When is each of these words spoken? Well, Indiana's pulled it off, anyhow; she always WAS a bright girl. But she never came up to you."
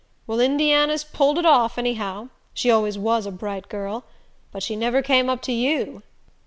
Well, 0.25 0.39
Indiana's 0.39 1.03
pulled 1.03 1.37
it 1.37 1.45
off, 1.45 1.77
anyhow; 1.77 2.29
she 2.55 2.71
always 2.71 2.97
WAS 2.97 3.27
a 3.27 3.31
bright 3.31 3.69
girl. 3.69 4.03
But 4.51 4.63
she 4.63 4.75
never 4.75 5.03
came 5.03 5.29
up 5.29 5.43
to 5.43 5.51
you." 5.51 6.01